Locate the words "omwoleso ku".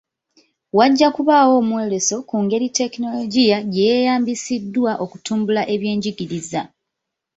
1.61-2.35